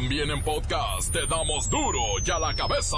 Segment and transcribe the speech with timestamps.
[0.00, 2.96] También en podcast te damos duro y a la cabeza.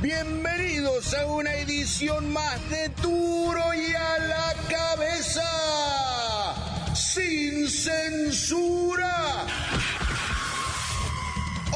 [0.00, 5.42] Bienvenidos a una edición más de Duro y a la cabeza.
[6.94, 9.44] Sin censura.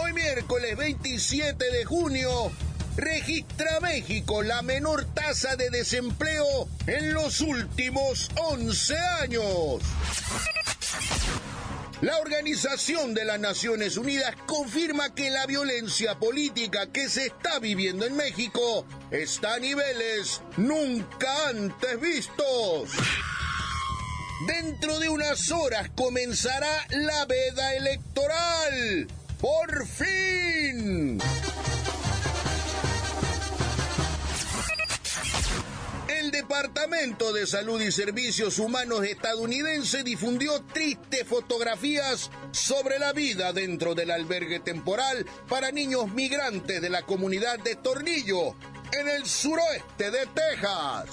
[0.01, 2.53] Hoy miércoles 27 de junio
[2.97, 9.83] registra México la menor tasa de desempleo en los últimos 11 años.
[12.01, 18.05] La Organización de las Naciones Unidas confirma que la violencia política que se está viviendo
[18.05, 22.91] en México está a niveles nunca antes vistos.
[24.47, 29.07] Dentro de unas horas comenzará la veda electoral.
[29.41, 31.19] ¡Por fin!
[36.35, 44.11] Departamento de Salud y Servicios Humanos estadounidense difundió tristes fotografías sobre la vida dentro del
[44.11, 48.57] albergue temporal para niños migrantes de la comunidad de Tornillo,
[48.99, 51.09] en el suroeste de Texas.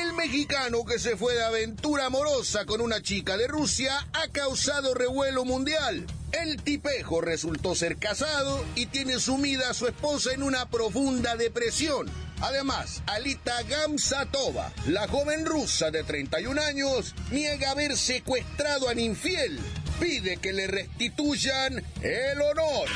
[0.00, 4.94] El mexicano que se fue de aventura amorosa con una chica de Rusia ha causado
[4.94, 6.06] revuelo mundial.
[6.30, 12.08] El tipejo resultó ser casado y tiene sumida a su esposa en una profunda depresión.
[12.40, 19.58] Además, Alita Gamsatova, la joven rusa de 31 años, niega haber secuestrado a infiel.
[20.00, 22.88] Pide que le restituyan el honor.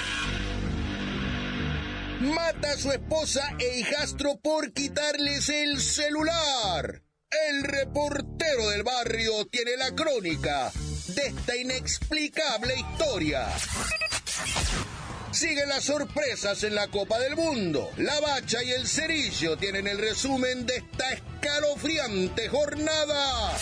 [2.21, 7.03] Mata a su esposa e hijastro por quitarles el celular.
[7.49, 10.73] El reportero del barrio tiene la crónica
[11.09, 13.49] de esta inexplicable historia.
[15.35, 17.91] Siguen las sorpresas en la Copa del Mundo.
[17.97, 23.59] La Bacha y el Cerillo tienen el resumen de esta escalofriante jornada.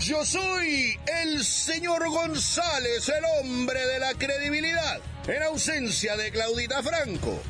[0.00, 7.42] Yo soy el señor González, el hombre de la credibilidad, en ausencia de Claudita Franco,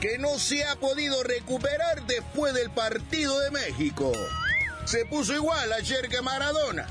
[0.00, 4.12] que no se ha podido recuperar después del partido de México.
[4.84, 6.86] Se puso igual ayer que Maradona.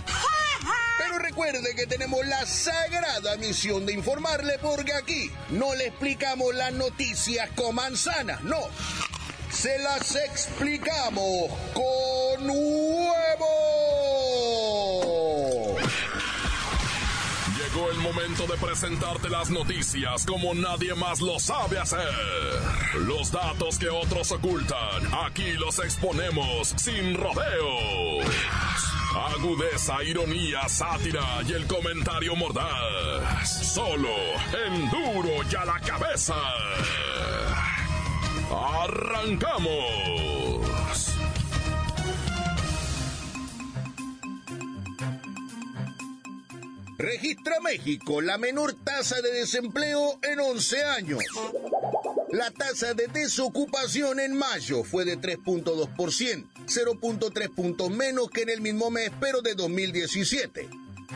[0.97, 6.71] Pero recuerde que tenemos la sagrada misión de informarle porque aquí no le explicamos las
[6.73, 8.61] noticias con manzanas, no.
[9.51, 13.55] Se las explicamos con huevo.
[17.57, 22.07] Llegó el momento de presentarte las noticias como nadie más lo sabe hacer.
[22.99, 28.25] Los datos que otros ocultan, aquí los exponemos sin rodeos.
[29.45, 33.47] Agudeza, ironía, sátira y el comentario mordaz.
[33.75, 34.09] Solo
[34.65, 36.33] en duro y a la cabeza.
[38.49, 39.75] ¡Arrancamos!
[46.97, 51.23] Registra México la menor tasa de desempleo en 11 años.
[52.31, 58.59] La tasa de desocupación en mayo fue de 3.2%, 0.3 puntos menos que en el
[58.61, 60.69] mismo mes, pero de 2017.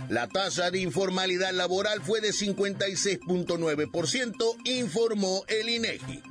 [0.10, 6.24] La tasa de informalidad laboral fue de 56.9%, informó el INEGI.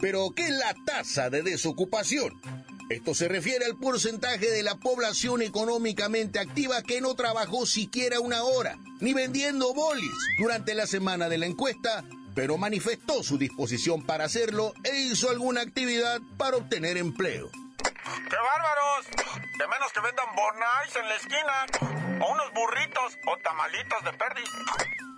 [0.00, 2.40] Pero, ¿qué es la tasa de desocupación?
[2.88, 8.44] Esto se refiere al porcentaje de la población económicamente activa que no trabajó siquiera una
[8.44, 12.04] hora, ni vendiendo bolis durante la semana de la encuesta,
[12.36, 17.50] pero manifestó su disposición para hacerlo e hizo alguna actividad para obtener empleo.
[18.06, 19.06] ¡Qué bárbaros!
[19.58, 21.66] De menos que vendan bonais en la esquina,
[22.24, 24.48] o unos burritos, o tamalitos de perdiz.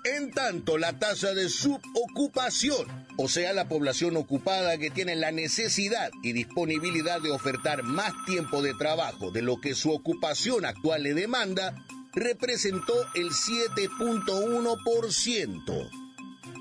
[0.04, 6.10] En tanto, la tasa de subocupación, o sea, la población ocupada que tiene la necesidad
[6.22, 11.12] y disponibilidad de ofertar más tiempo de trabajo de lo que su ocupación actual le
[11.12, 11.74] demanda,
[12.14, 15.90] representó el 7.1%.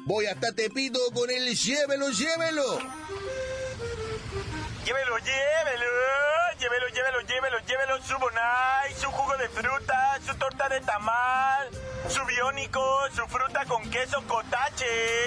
[0.05, 2.79] Voy hasta Tepito con el llévelo, llévelo.
[4.85, 5.85] Llévelo, llévelo,
[6.59, 11.69] llévelo, llévelo, llévelo, llévelo, su bonai, su jugo de fruta, su torta de tamal,
[12.07, 12.81] su biónico,
[13.16, 14.85] su fruta con queso cotache,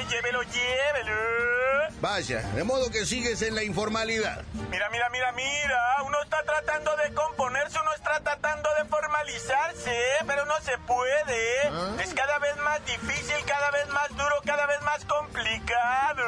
[0.08, 1.90] llévelo, llévelo.
[2.00, 4.42] Vaya, de modo que sigues en la informalidad.
[4.70, 9.94] Mira, mira, mira, mira, uno está tratando de componerse, uno está tratando de formalizarse,
[10.26, 11.66] pero no se puede.
[12.02, 16.24] Es cada vez más difícil, cada vez más duro, cada vez más complicado.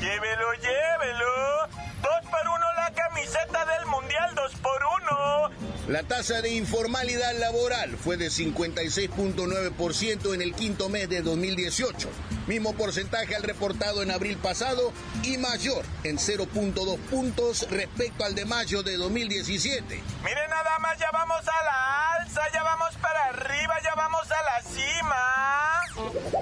[0.00, 1.57] Llévelo, llévelo.
[2.02, 5.48] Dos por uno la camiseta del mundial, dos por uno.
[5.88, 12.10] La tasa de informalidad laboral fue de 56.9% en el quinto mes de 2018,
[12.46, 14.92] mismo porcentaje al reportado en abril pasado
[15.22, 20.02] y mayor en 0.2 puntos respecto al de mayo de 2017.
[20.24, 24.42] Miren nada más, ya vamos a la alza, ya vamos para arriba, ya vamos a
[24.42, 25.16] la cima.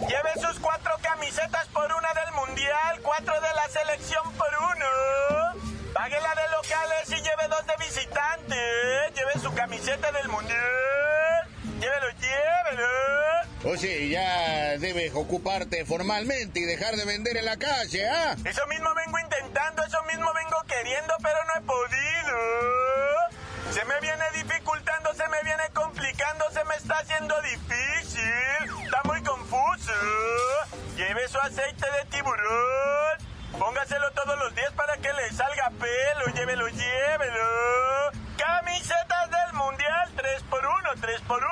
[0.08, 5.45] Lleve sus cuatro camisetas por una del Mundial, cuatro de la selección por uno.
[6.06, 9.12] Pague la de locales y lleve dos de visitantes.
[9.12, 11.48] Lleve su camiseta del mundial.
[11.80, 12.86] Llévelo, llévelo.
[13.64, 18.36] Oye, ya debes ocuparte formalmente y dejar de vender en la calle, ¿ah?
[18.44, 22.38] Eso mismo vengo intentando, eso mismo vengo queriendo, pero no he podido.
[23.72, 28.84] Se me viene dificultando, se me viene complicando, se me está haciendo difícil.
[28.84, 29.92] Está muy confuso.
[30.96, 32.85] Lleve su aceite de tiburón.
[33.58, 36.34] Póngaselo todos los días para que le salga pelo.
[36.34, 37.46] Llévelo, llévelo.
[38.36, 41.48] Camisetas del Mundial 3 por 1 3 por 1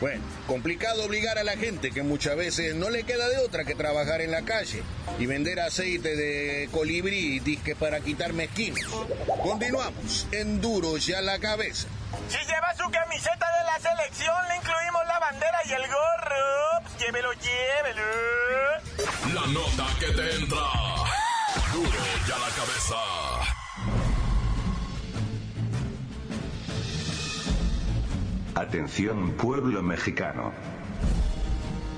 [0.00, 3.76] Bueno, complicado obligar a la gente que muchas veces no le queda de otra que
[3.76, 4.82] trabajar en la calle
[5.20, 8.80] y vender aceite de colibrí y disque para quitar mezquinos.
[9.42, 11.86] Continuamos en Duros ya la cabeza.
[12.28, 16.98] Si lleva su camiseta de la selección, le incluimos la bandera y el gorro.
[16.98, 18.28] Llévelo, llévelo.
[19.34, 20.87] La nota que te entra.
[22.28, 22.96] Ya la cabeza.
[28.54, 30.52] Atención pueblo mexicano.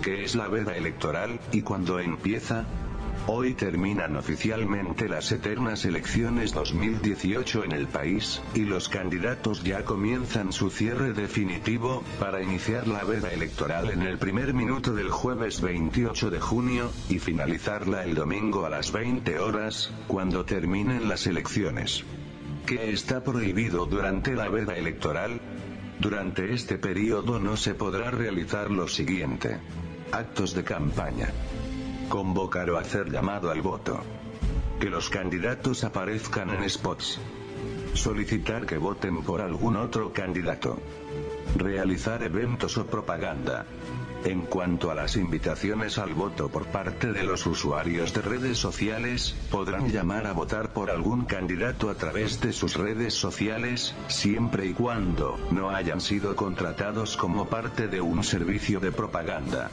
[0.02, 2.64] ¿Qué es la veda electoral y cuándo empieza?
[3.26, 10.52] Hoy terminan oficialmente las eternas elecciones 2018 en el país, y los candidatos ya comienzan
[10.52, 16.30] su cierre definitivo, para iniciar la veda electoral en el primer minuto del jueves 28
[16.30, 22.04] de junio, y finalizarla el domingo a las 20 horas, cuando terminen las elecciones.
[22.66, 25.40] ¿Qué está prohibido durante la veda electoral?
[26.00, 29.58] Durante este periodo no se podrá realizar lo siguiente.
[30.10, 31.28] Actos de campaña.
[32.10, 34.00] Convocar o hacer llamado al voto.
[34.80, 37.20] Que los candidatos aparezcan en spots.
[37.94, 40.76] Solicitar que voten por algún otro candidato.
[41.54, 43.64] Realizar eventos o propaganda.
[44.24, 49.36] En cuanto a las invitaciones al voto por parte de los usuarios de redes sociales,
[49.48, 54.74] podrán llamar a votar por algún candidato a través de sus redes sociales, siempre y
[54.74, 59.70] cuando no hayan sido contratados como parte de un servicio de propaganda.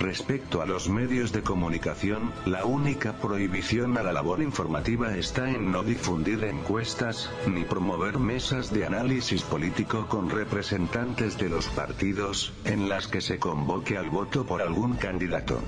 [0.00, 5.70] Respecto a los medios de comunicación, la única prohibición a la labor informativa está en
[5.70, 12.88] no difundir encuestas, ni promover mesas de análisis político con representantes de los partidos, en
[12.88, 15.60] las que se convoque al voto por algún candidato.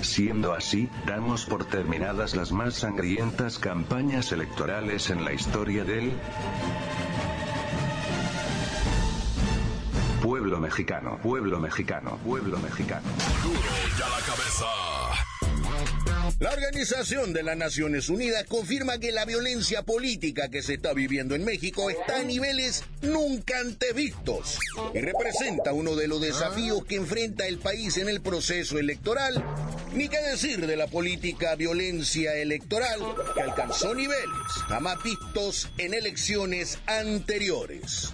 [0.00, 6.12] Siendo así, damos por terminadas las más sangrientas campañas electorales en la historia del
[10.56, 13.06] pueblo mexicano, pueblo mexicano, pueblo mexicano.
[13.98, 14.66] La cabeza.
[16.38, 21.34] La Organización de las Naciones Unidas confirma que la violencia política que se está viviendo
[21.34, 24.58] en México está a niveles nunca antes vistos
[24.94, 29.42] y representa uno de los desafíos que enfrenta el país en el proceso electoral,
[29.94, 33.00] ni qué decir de la política violencia electoral
[33.34, 38.12] que alcanzó niveles jamás vistos en elecciones anteriores.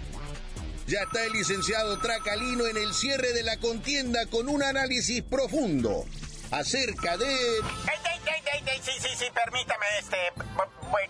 [0.87, 6.05] Ya está el licenciado Tracalino en el cierre de la contienda con un análisis profundo
[6.51, 7.25] acerca de...
[7.25, 7.61] Ey,
[8.05, 10.17] ey, ey, ey, ey, sí, sí, sí, permítame, este...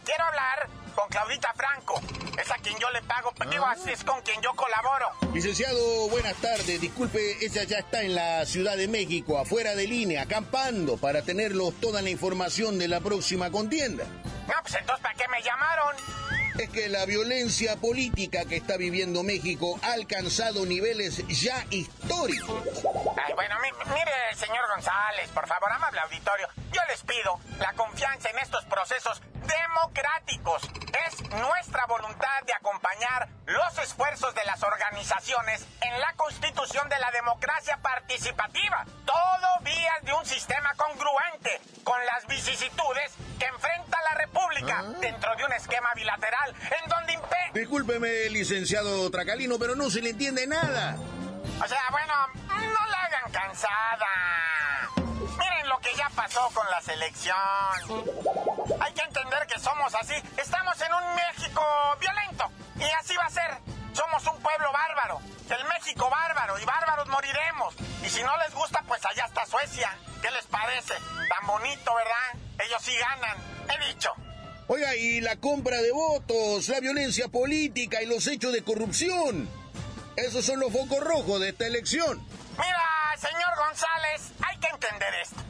[0.06, 2.02] Quiero hablar con Claudita Franco.
[2.42, 5.08] Es a quien yo le pago, pues, digo, así es con quien yo colaboro.
[5.34, 6.80] Licenciado, buenas tardes.
[6.80, 11.74] Disculpe, ella ya está en la Ciudad de México, afuera de línea, acampando para tenerlos
[11.80, 14.06] toda la información de la próxima contienda.
[14.48, 15.96] No, pues entonces, ¿para qué me llamaron?
[16.60, 22.64] Es que la violencia política que está viviendo México ha alcanzado niveles ya históricos.
[23.26, 28.30] Ay, bueno, mi- mire, señor González, por favor, amable auditorio, yo les pido la confianza
[28.30, 30.62] en estos procesos democráticos.
[31.08, 37.12] Es nuestra voluntad de acompañar los esfuerzos de las organizaciones en la constitución de la
[37.12, 38.86] democracia participativa.
[39.06, 42.83] Todo vías de un sistema congruente con las vicisitudes
[45.64, 47.52] esquema bilateral en donde impera...
[47.54, 50.98] Discúlpeme, licenciado Tracalino, pero no se le entiende nada.
[51.64, 52.14] O sea, bueno,
[52.48, 54.90] no la hagan cansada.
[55.38, 57.36] Miren lo que ya pasó con la selección.
[58.82, 60.16] Hay que entender que somos así.
[60.38, 61.64] Estamos en un México
[62.00, 62.52] violento.
[62.78, 63.58] Y así va a ser.
[63.94, 65.22] Somos un pueblo bárbaro.
[65.50, 66.60] El México bárbaro.
[66.60, 67.76] Y bárbaros moriremos.
[68.04, 69.96] Y si no les gusta, pues allá está Suecia.
[70.22, 70.96] ¿Qué les parece?
[71.30, 72.42] Tan bonito, ¿verdad?
[72.60, 73.38] Ellos sí ganan.
[73.70, 74.14] He dicho.
[74.68, 79.50] Oiga, y la compra de votos, la violencia política y los hechos de corrupción.
[80.16, 82.26] Esos son los focos rojos de esta elección.
[82.58, 82.84] Mira,
[83.18, 85.42] señor González, hay que entender esto.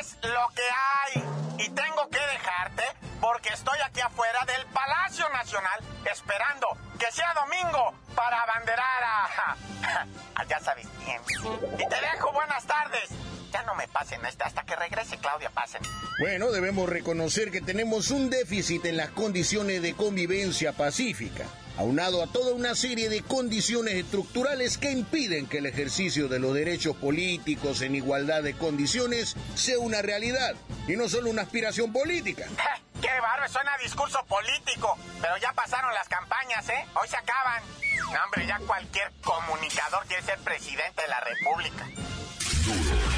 [0.00, 1.64] Es lo que hay.
[1.66, 2.84] Y tengo que dejarte
[3.20, 9.56] porque estoy aquí afuera del Palacio Nacional esperando que sea domingo para abanderar a...
[10.48, 11.20] ya sabes quién.
[11.78, 13.10] Y te dejo buenas tardes.
[13.52, 15.82] Ya no me pasen esta hasta que regrese Claudia, pasen.
[16.18, 21.44] Bueno, debemos reconocer que tenemos un déficit en las condiciones de convivencia pacífica,
[21.76, 26.54] aunado a toda una serie de condiciones estructurales que impiden que el ejercicio de los
[26.54, 30.54] derechos políticos en igualdad de condiciones sea una realidad
[30.88, 32.46] y no solo una aspiración política.
[33.02, 33.48] ¡Qué barro!
[33.48, 34.96] Suena discurso político.
[35.20, 36.86] Pero ya pasaron las campañas, ¿eh?
[36.94, 37.62] Hoy se acaban.
[38.12, 41.86] No, hombre, ya cualquier comunicador quiere ser presidente de la República.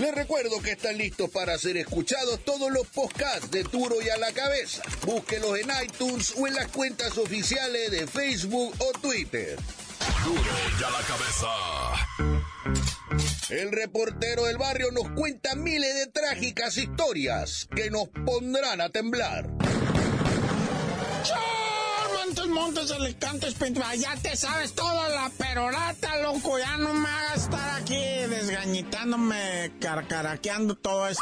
[0.00, 4.16] Les recuerdo que están listos para ser escuchados todos los podcasts de Duro y a
[4.16, 4.82] la cabeza.
[5.04, 9.58] Búsquelos en iTunes o en las cuentas oficiales de Facebook o Twitter.
[10.24, 10.40] Duro
[10.80, 11.48] y a la cabeza.
[13.50, 19.50] El reportero del barrio nos cuenta miles de trágicas historias que nos pondrán a temblar.
[22.50, 23.94] Montes, alicantes, pintura.
[23.94, 26.58] Ya te sabes toda la perorata, loco.
[26.58, 27.96] Ya no me hagas estar aquí
[28.28, 31.20] desgañitándome, carcaraqueando todo eso.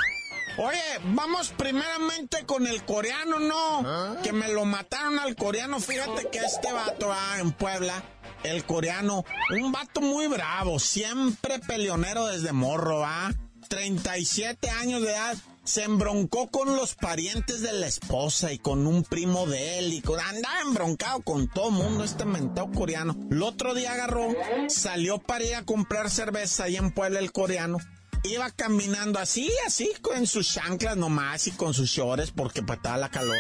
[0.59, 0.83] Oye,
[1.15, 4.21] vamos primeramente con el coreano, ¿no?
[4.23, 5.79] Que me lo mataron al coreano.
[5.79, 8.03] Fíjate que este vato ah, en Puebla,
[8.43, 13.33] el coreano, un vato muy bravo, siempre peleonero desde morro, ¿ah?
[13.69, 15.37] 37 años de edad
[15.69, 20.01] se embroncó con los parientes de la esposa y con un primo de él y
[20.01, 23.15] con, andaba embroncado con todo mundo este mentado coreano.
[23.31, 24.29] El otro día agarró,
[24.69, 27.77] salió para ir a comprar cerveza ahí en Puebla el coreano.
[28.25, 33.11] Iba caminando así, así, con sus chanclas nomás y con sus shorts porque pataba la
[33.11, 33.37] calor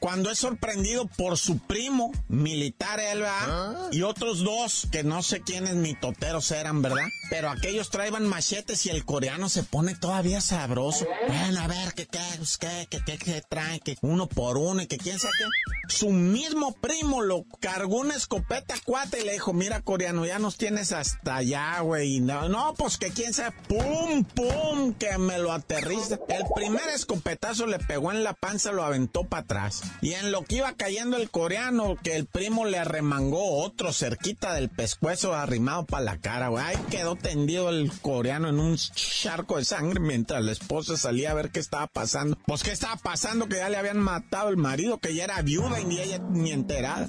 [0.00, 3.88] cuando es sorprendido por su primo militar, él, ¿verdad?
[3.92, 7.06] Y otros dos, que no sé quiénes mitoteros eran, ¿verdad?
[7.28, 11.06] Pero aquellos traían machetes y el coreano se pone todavía sabroso.
[11.28, 13.80] Bueno, a ver, ¿qué, qué, pues, qué, qué, qué, qué traen?
[13.80, 15.94] Que uno por uno y que quién sabe qué.
[15.94, 20.56] Su mismo primo lo cargó una escopeta cuate y le dijo, mira, coreano, ya nos
[20.56, 22.20] tienes hasta allá, güey.
[22.20, 26.18] No, no, pues que quién sabe, pum, pum, que me lo aterriza.
[26.28, 29.82] El primer escopetazo le pegó en la panza, lo aventó para atrás.
[30.00, 34.54] Y en lo que iba cayendo el coreano, que el primo le arremangó otro cerquita
[34.54, 36.64] del pescuezo arrimado para la cara, güey.
[36.64, 41.34] Ahí quedó tendido el coreano en un charco de sangre mientras la esposa salía a
[41.34, 42.38] ver qué estaba pasando.
[42.46, 45.80] Pues qué estaba pasando, que ya le habían matado el marido, que ya era viuda
[45.80, 47.08] y ni ella ni enterada.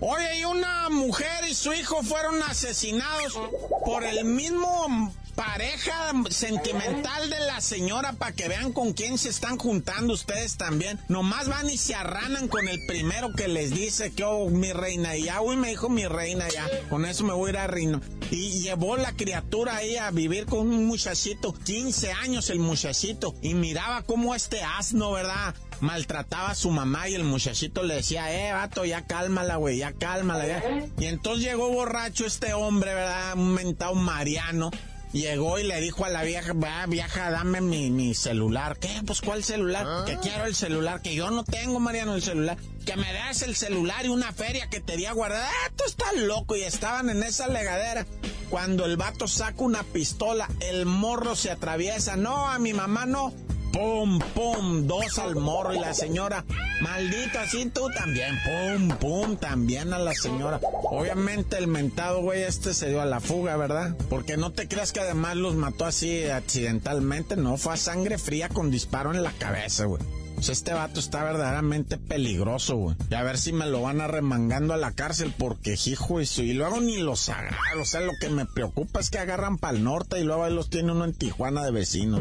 [0.00, 3.38] Oye, y una mujer y su hijo fueron asesinados
[3.84, 9.58] por el mismo pareja sentimental de la señora para que vean con quién se están
[9.58, 11.00] juntando ustedes también.
[11.08, 15.16] Nomás van y se arranan con el primero que les dice que, oh, mi reina,
[15.16, 17.66] y ya, uy, me dijo mi reina, ya, con eso me voy a ir a
[17.66, 18.00] reino.
[18.30, 23.54] Y llevó la criatura ahí a vivir con un muchachito, 15 años el muchachito, y
[23.54, 25.54] miraba cómo este asno, ¿verdad?
[25.80, 29.92] maltrataba a su mamá y el muchachito le decía, eh, vato, ya cálmala, güey, ya
[29.92, 30.62] cálmala, ya.
[30.98, 33.34] Y entonces llegó borracho este hombre, ¿verdad?
[33.34, 34.70] Un mentado Mariano.
[35.14, 38.76] Llegó y le dijo a la vieja, va, vieja, dame mi, mi celular.
[38.80, 39.00] ¿Qué?
[39.06, 40.04] Pues, ¿cuál celular?
[40.06, 42.56] Que quiero el celular, que yo no tengo, Mariano, el celular.
[42.84, 45.40] Que me des el celular y una feria que te di a guardar.
[45.40, 46.56] Ah, tú estás loco.
[46.56, 48.04] Y estaban en esa legadera.
[48.50, 52.16] Cuando el vato saca una pistola, el morro se atraviesa.
[52.16, 53.32] No, a mi mamá no
[53.74, 56.44] pum, pum, dos al morro y la señora,
[56.80, 60.60] maldita, así tú también, pum, pum, también a la señora.
[60.84, 63.96] Obviamente el mentado güey este se dio a la fuga, ¿verdad?
[64.08, 68.48] Porque no te creas que además los mató así accidentalmente, no, fue a sangre fría
[68.48, 70.02] con disparo en la cabeza, güey.
[70.38, 72.96] Este vato está verdaderamente peligroso, güey.
[73.10, 76.52] Y a ver si me lo van arremangando a la cárcel porque, hijo, y, y
[76.52, 77.80] luego ni los agarran.
[77.80, 80.52] O sea, lo que me preocupa es que agarran para el norte y luego ahí
[80.52, 82.20] los tiene uno en Tijuana de vecinos.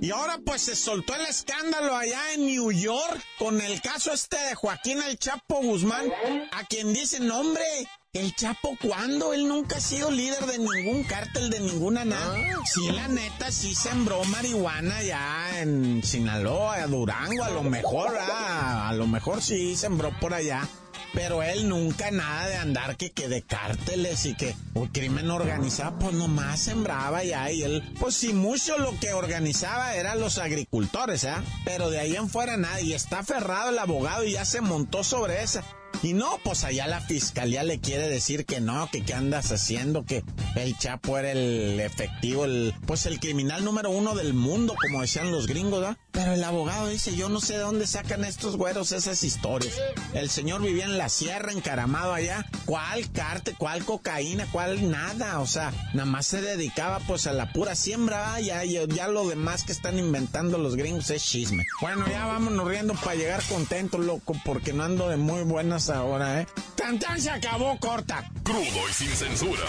[0.00, 4.36] Y ahora pues se soltó el escándalo allá en New York con el caso este
[4.36, 6.12] de Joaquín el Chapo Guzmán,
[6.52, 7.64] a quien dicen, hombre,
[8.12, 9.32] el Chapo, ¿cuándo?
[9.32, 12.36] Él nunca ha sido líder de ningún cártel, de ninguna nada.
[12.64, 18.92] Sí, la neta, sí sembró marihuana ya en Sinaloa, Durango, a lo mejor, ah, a
[18.94, 20.66] lo mejor sí sembró por allá.
[21.14, 25.98] Pero él nunca nada de andar que, que de cárteles y que el crimen organizado,
[25.98, 31.24] pues nomás sembraba ya y él, pues si mucho lo que organizaba eran los agricultores,
[31.24, 31.34] ¿eh?
[31.64, 35.04] Pero de ahí en fuera nada, y está aferrado el abogado y ya se montó
[35.04, 35.64] sobre esa.
[36.02, 40.04] Y no, pues allá la fiscalía le quiere decir que no, que qué andas haciendo,
[40.04, 40.22] que
[40.54, 45.32] el Chapo era el efectivo, el, pues el criminal número uno del mundo, como decían
[45.32, 45.98] los gringos, ¿ah?
[46.12, 49.74] Pero el abogado dice, yo no sé de dónde sacan estos güeros esas historias.
[50.14, 52.46] El señor vivía en la sierra, encaramado allá.
[52.64, 55.40] ¿Cuál carte, cuál cocaína, cuál nada?
[55.40, 58.40] O sea, nada más se dedicaba pues a la pura siembra, ¿ah?
[58.40, 61.64] ya, ya, ya lo demás que están inventando los gringos es chisme.
[61.80, 66.40] Bueno, ya vámonos riendo para llegar contento, loco, porque no ando de muy buenas ahora,
[66.42, 66.46] ¿eh?
[66.76, 68.28] ¡Tan, se acabó corta!
[68.42, 69.62] Crudo y sin censura.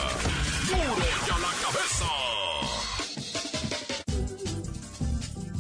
[0.68, 0.96] ¡Duro
[1.28, 2.06] ya la cabeza!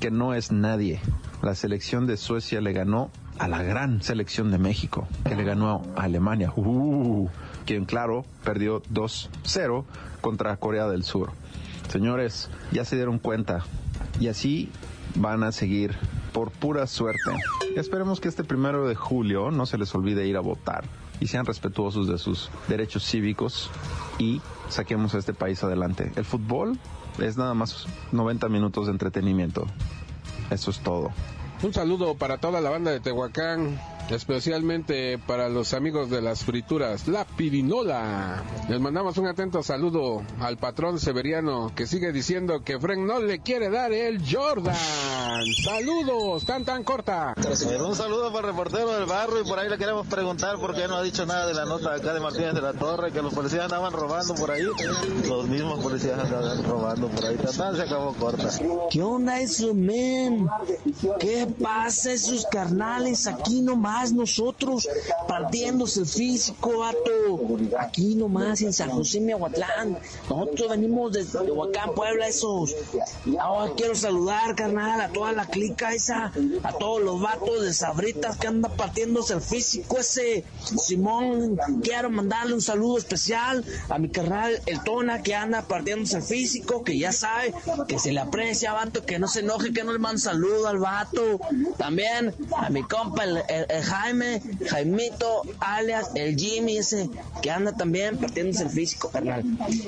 [0.00, 1.00] que no es nadie.
[1.42, 5.82] La selección de Suecia le ganó a la gran selección de México, que le ganó
[5.96, 7.28] a Alemania, uh,
[7.64, 9.84] quien claro perdió 2-0
[10.20, 11.32] contra Corea del Sur.
[11.88, 13.64] Señores, ya se dieron cuenta
[14.18, 14.70] y así
[15.16, 15.94] van a seguir
[16.32, 17.30] por pura suerte.
[17.76, 20.84] Esperemos que este primero de julio no se les olvide ir a votar
[21.20, 23.70] y sean respetuosos de sus derechos cívicos
[24.18, 26.12] y saquemos a este país adelante.
[26.16, 26.78] El fútbol
[27.18, 29.66] es nada más 90 minutos de entretenimiento.
[30.50, 31.10] Eso es todo.
[31.62, 33.80] Un saludo para toda la banda de Tehuacán
[34.10, 38.42] especialmente para los amigos de las frituras, la pirinola.
[38.68, 43.40] Les mandamos un atento saludo al patrón Severiano que sigue diciendo que Frank no le
[43.40, 44.76] quiere dar el Jordan.
[45.64, 47.34] Saludos, tan tan corta.
[47.36, 50.86] Un saludo para el reportero del barrio y por ahí le queremos preguntar por qué
[50.88, 53.34] no ha dicho nada de la nota acá de Martínez de la Torre, que los
[53.34, 54.62] policías andaban robando por ahí.
[55.28, 57.36] Los mismos policías andaban robando por ahí.
[57.36, 58.48] Tan se acabó corta.
[58.90, 60.48] ¿Qué onda eso, men?
[61.18, 63.95] ¿Qué pasa esos carnales aquí nomás?
[64.12, 64.88] Nosotros
[65.28, 66.98] partiéndose el físico, vato.
[67.78, 69.98] Aquí nomás en San José, Miahuatlán.
[70.28, 72.74] Nosotros venimos desde Huacán, Puebla, esos.
[73.40, 76.32] Ahora quiero saludar, carnal, a toda la clica esa,
[76.62, 80.44] a todos los vatos de Sabritas que andan partiéndose el físico ese.
[80.62, 86.22] Simón, quiero mandarle un saludo especial a mi carnal, el Tona, que anda partiéndose el
[86.22, 87.54] físico, que ya sabe
[87.88, 90.78] que se le aprecia, vato, que no se enoje, que no le mande saludo al
[90.78, 91.40] vato.
[91.76, 97.08] También a mi compa, el Jaime, Jaimito, alias el Jimmy ese
[97.42, 99.44] que anda también partiéndose el físico, carnal.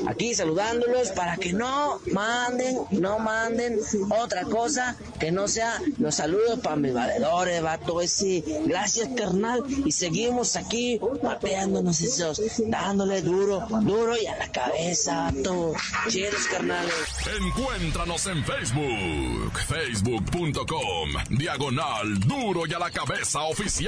[0.06, 3.78] Aquí saludándolos para que no manden, no manden
[4.10, 8.44] otra cosa que no sea los saludos para mis valedores, vato ese.
[8.66, 9.62] Gracias, carnal.
[9.84, 15.74] Y seguimos aquí pateándonos esos, dándole duro, duro y a la cabeza, vato.
[16.08, 16.92] Chidos, carnales.
[17.40, 23.87] Encuéntranos en Facebook, facebook.com, diagonal duro y a la cabeza oficial.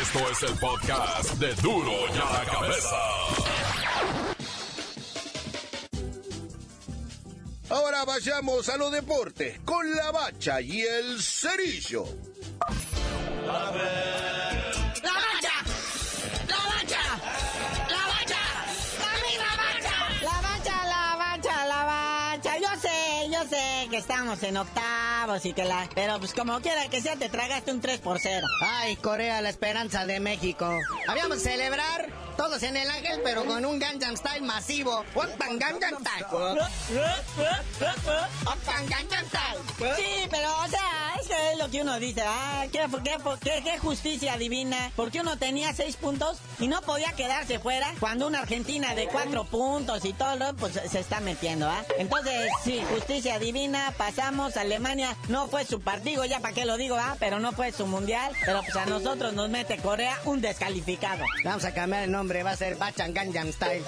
[0.00, 2.96] Esto es el podcast de Duro y a la Cabeza.
[7.70, 12.04] Ahora vayamos a los deportes con la bacha y el cerillo.
[23.96, 25.88] Estamos en octavos y que la...
[25.94, 28.46] Pero pues como quiera que sea, te tragaste un 3 por 0.
[28.62, 30.68] Ay, Corea, la esperanza de México.
[31.08, 35.04] Habíamos celebrar todos en el ángel, pero con un Gangnam Style masivo.
[35.38, 36.26] Gangnam Style.
[38.88, 39.96] Gangnam Style.
[39.96, 40.93] Sí, pero, o sea,
[41.54, 42.22] es lo que uno dice.
[42.26, 42.86] Ah, ¿qué,
[43.42, 44.90] qué, qué, justicia divina.
[44.96, 49.44] Porque uno tenía seis puntos y no podía quedarse fuera cuando una Argentina de cuatro
[49.44, 51.84] puntos y todo, pues se está metiendo, ¿ah?
[51.98, 54.56] Entonces, sí, justicia divina, pasamos.
[54.56, 57.16] Alemania no fue su partido, ya para qué lo digo, ¿ah?
[57.18, 58.32] Pero no fue su mundial.
[58.44, 61.24] Pero pues a nosotros nos mete Corea un descalificado.
[61.44, 63.84] Vamos a cambiar el nombre, va a ser Bachan Gangnam Style.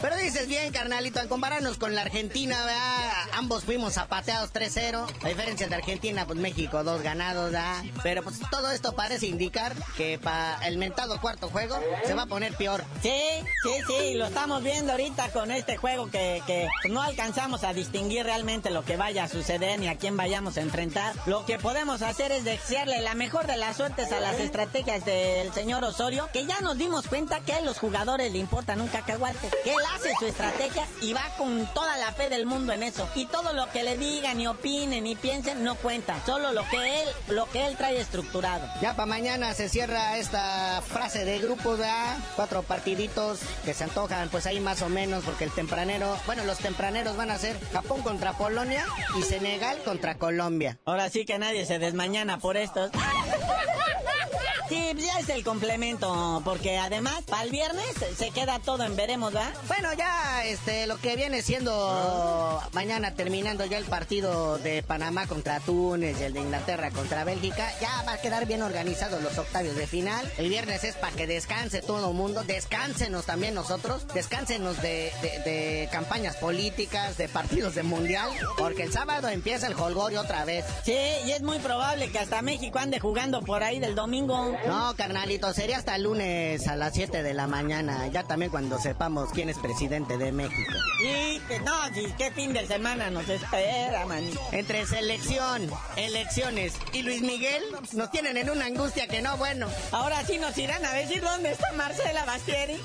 [0.00, 3.28] Pero dices bien, carnalito, al compararnos con la Argentina, ¿verdad?
[3.32, 5.06] ambos fuimos zapateados 3-0.
[5.24, 7.82] A diferencia de Argentina, pues México dos ganados, ¿verdad?
[8.02, 12.26] Pero pues todo esto parece indicar que para el mentado cuarto juego se va a
[12.26, 12.84] poner peor.
[13.02, 13.20] Sí,
[13.62, 18.24] sí, sí, lo estamos viendo ahorita con este juego que, que no alcanzamos a distinguir
[18.24, 21.14] realmente lo que vaya a suceder ni a quién vayamos a enfrentar.
[21.26, 25.52] Lo que podemos hacer es desearle la mejor de las suertes a las estrategias del
[25.52, 29.50] señor Osorio, que ya nos dimos cuenta que a los jugadores le importan un cacahuate,
[29.64, 33.08] que él hace su estrategia y va con toda la fe del mundo en eso.
[33.14, 36.24] Y todo lo que le digan, ni opinen, ni piensen, no cuenta.
[36.24, 38.66] Solo lo que él, lo que él trae estructurado.
[38.80, 42.16] Ya para mañana se cierra esta frase de grupos, ¿verdad?
[42.36, 46.58] Cuatro partiditos que se antojan, pues ahí más o menos, porque el tempranero, bueno, los
[46.58, 48.84] tempraneros van a ser Japón contra Polonia
[49.18, 50.78] y Senegal contra Colombia.
[50.84, 52.90] Ahora sí que nadie se desmañana por estos.
[54.68, 58.96] Sí, pues ya es el complemento, porque además, para el viernes se queda todo en
[58.96, 59.50] veremos, ¿va?
[59.66, 65.60] Bueno, ya este lo que viene siendo mañana terminando ya el partido de Panamá contra
[65.60, 69.76] Túnez y el de Inglaterra contra Bélgica, ya va a quedar bien organizados los octavios
[69.76, 70.30] de final.
[70.36, 75.88] El viernes es para que descanse todo el mundo, descánsenos también nosotros, descánsenos de, de,
[75.90, 80.64] campañas políticas, de partidos de mundial, porque el sábado empieza el holgorio otra vez.
[80.84, 84.57] Sí, y es muy probable que hasta México ande jugando por ahí del domingo.
[84.66, 88.78] No, carnalito, sería hasta el lunes a las 7 de la mañana, ya también cuando
[88.78, 90.72] sepamos quién es presidente de México.
[91.00, 94.40] Y que no, sí, qué fin de semana nos espera, manito.
[94.52, 99.68] Entre selección, elecciones y Luis Miguel nos tienen en una angustia que no, bueno.
[99.92, 102.80] Ahora sí nos irán a decir dónde está Marcela Bastieri.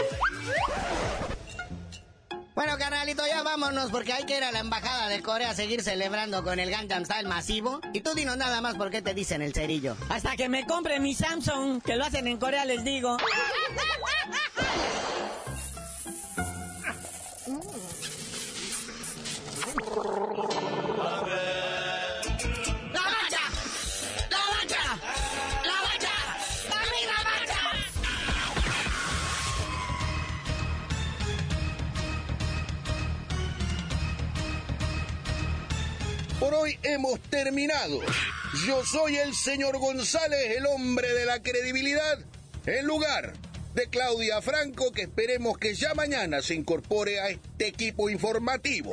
[2.56, 5.82] Bueno, carnalito, ya vámonos porque hay que ir a la embajada de Corea a seguir
[5.82, 7.82] celebrando con el Gangnam Style masivo.
[7.94, 9.98] Y tú dinos nada más por qué te dicen el cerillo.
[10.10, 13.18] Hasta que me compre mi Samsung, que lo hacen en Corea, les digo.
[37.44, 38.00] hemos terminado.
[38.66, 42.20] Yo soy el señor González, el hombre de la credibilidad,
[42.66, 43.34] en lugar
[43.74, 48.92] de Claudia Franco, que esperemos que ya mañana se incorpore a este equipo informativo.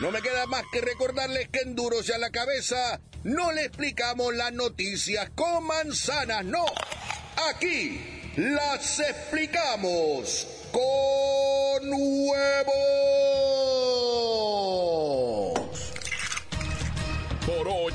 [0.00, 3.64] No me queda más que recordarles que en Duros y a la cabeza no le
[3.64, 6.64] explicamos las noticias con manzanas, no.
[7.50, 13.21] Aquí las explicamos con huevos.